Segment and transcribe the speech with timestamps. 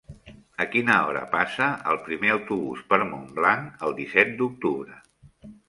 [0.63, 5.01] A quina hora passa el primer autobús per Montblanc el disset d'octubre?